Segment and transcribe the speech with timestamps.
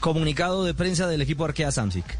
[0.00, 2.18] Comunicado de prensa del equipo Arkea Samsic.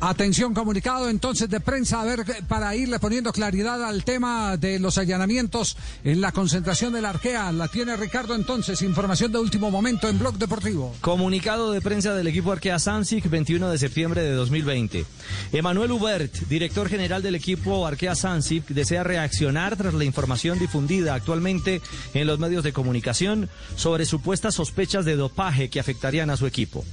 [0.00, 4.98] Atención, comunicado entonces de prensa, a ver, para irle poniendo claridad al tema de los
[4.98, 7.50] allanamientos en la concentración de la Arkea.
[7.52, 10.94] La tiene Ricardo entonces, información de último momento en Blog Deportivo.
[11.00, 15.06] Comunicado de prensa del equipo Arkea Samsic, 21 de septiembre de 2020.
[15.52, 21.80] Emanuel Hubert, director general del equipo Arkea Samsic, desea reaccionar tras la información difundida actualmente
[22.12, 26.84] en los medios de comunicación sobre supuestas sospechas de dopaje que afectarían a su equipo.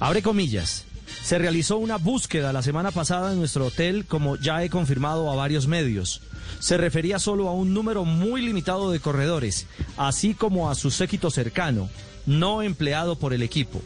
[0.00, 0.86] Abre comillas.
[1.22, 5.34] Se realizó una búsqueda la semana pasada en nuestro hotel, como ya he confirmado a
[5.34, 6.22] varios medios.
[6.58, 9.66] Se refería solo a un número muy limitado de corredores,
[9.98, 11.90] así como a su séquito cercano,
[12.24, 13.82] no empleado por el equipo.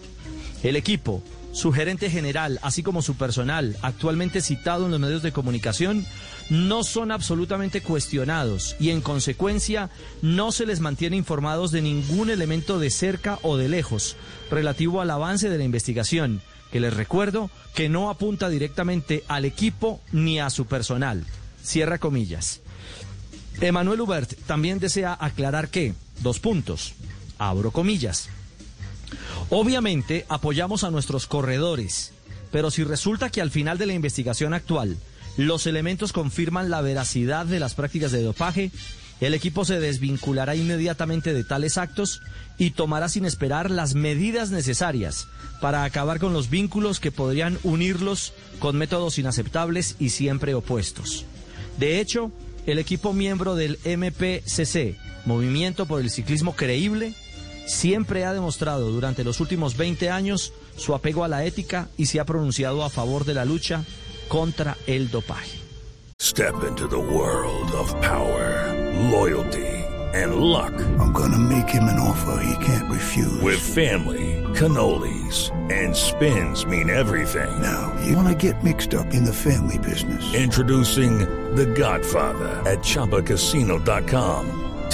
[0.63, 1.21] El equipo,
[1.55, 6.05] su gerente general, así como su personal, actualmente citado en los medios de comunicación,
[6.51, 9.89] no son absolutamente cuestionados y en consecuencia
[10.21, 14.17] no se les mantiene informados de ningún elemento de cerca o de lejos
[14.51, 20.01] relativo al avance de la investigación que les recuerdo que no apunta directamente al equipo
[20.11, 21.25] ni a su personal.
[21.63, 22.63] Cierra comillas.
[23.61, 26.95] Emanuel Hubert también desea aclarar que, dos puntos,
[27.39, 28.29] abro comillas.
[29.57, 32.11] Obviamente apoyamos a nuestros corredores,
[32.51, 34.97] pero si resulta que al final de la investigación actual
[35.37, 38.73] los elementos confirman la veracidad de las prácticas de dopaje,
[39.21, 42.21] el equipo se desvinculará inmediatamente de tales actos
[42.59, 45.29] y tomará sin esperar las medidas necesarias
[45.61, 51.27] para acabar con los vínculos que podrían unirlos con métodos inaceptables y siempre opuestos.
[51.79, 52.33] De hecho,
[52.67, 57.15] el equipo miembro del MPCC, Movimiento por el Ciclismo Creíble,
[57.67, 62.21] siempre ha demostrado durante los últimos 20 años su apego a la ética y se
[62.21, 63.85] ha pronunciado a favor de la lucha
[64.29, 65.61] contra el dopaje.
[66.21, 68.73] Step into the world of power,
[69.11, 70.73] loyalty and luck.
[70.99, 73.41] I'm gonna make him an offer he can't refuse.
[73.43, 77.51] With family, cannolis and spins mean everything.
[77.61, 80.23] Now, you wanna get mixed up in the family business.
[80.35, 81.19] Introducing
[81.57, 84.74] The Godfather at ChumbaCasino.com.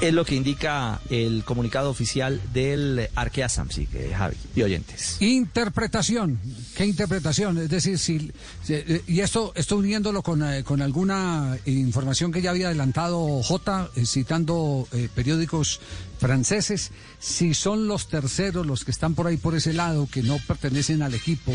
[0.00, 5.16] Es lo que indica el comunicado oficial del Arkea Samsic, eh, Javi y oyentes.
[5.22, 6.38] Interpretación.
[6.76, 7.56] ¿Qué interpretación?
[7.58, 8.30] Es decir, si,
[8.68, 13.88] eh, y esto, esto uniéndolo con, eh, con alguna información que ya había adelantado J,
[13.96, 15.80] eh, citando eh, periódicos
[16.18, 20.36] franceses, si son los terceros los que están por ahí por ese lado, que no
[20.46, 21.52] pertenecen al equipo,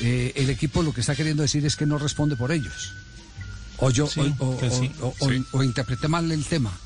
[0.00, 2.92] eh, el equipo lo que está queriendo decir es que no responde por ellos.
[3.78, 5.42] O yo, Sí, o, o- que sí, o- o- sí.
[5.52, 6.76] o interpreté mal el tema.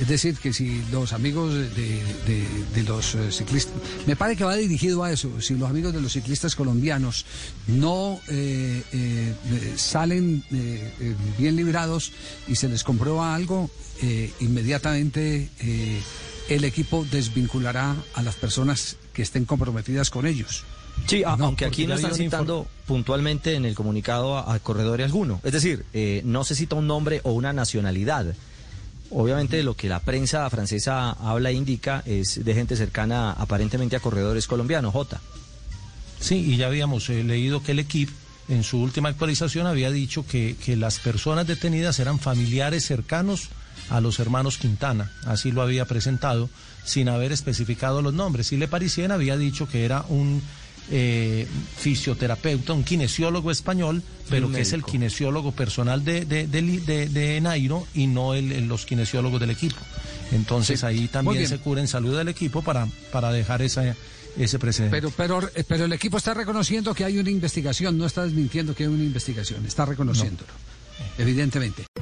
[0.00, 3.74] Es decir, que si los amigos de, de- de los eh, ciclistas,
[4.06, 7.26] me parece que va dirigido a eso, si los amigos de los ciclistas colombianos
[7.66, 9.34] no eh, eh,
[9.76, 12.12] salen eh, bien librados
[12.46, 13.70] y se les comprueba algo,
[14.40, 15.48] inmediatamente
[16.48, 20.64] el equipo desvinculará a las personas que estén comprometidas con ellos.
[21.06, 25.40] Sí, No, aunque aquí no están citando puntualmente en el comunicado a, a corredores alguno.
[25.44, 28.34] Es decir, eh, no se cita un nombre o una nacionalidad.
[29.10, 34.00] Obviamente lo que la prensa francesa habla e indica es de gente cercana aparentemente a
[34.00, 35.20] corredores colombianos, J.
[36.20, 38.12] Sí, y ya habíamos eh, leído que el equipo
[38.48, 43.48] en su última actualización había dicho que, que las personas detenidas eran familiares cercanos
[43.90, 45.10] a los hermanos Quintana.
[45.26, 46.48] Así lo había presentado
[46.84, 48.52] sin haber especificado los nombres.
[48.52, 50.42] Y Le Parisien había dicho que era un
[50.90, 51.46] eh,
[51.76, 57.86] fisioterapeuta, un kinesiólogo español, pero que es el kinesiólogo personal de, de, de, de- Nairo
[57.94, 59.76] y no el, el- los kinesiólogos del equipo.
[60.32, 63.94] Entonces Sí, ahí también se cura en salud del equipo para, para dejar esa,
[64.36, 64.94] ese precedente.
[64.96, 68.82] Pero, pero, pero el equipo está reconociendo que hay una investigación, no está desmintiendo que
[68.84, 70.52] hay una investigación, está reconociéndolo,
[71.16, 71.84] evidentemente.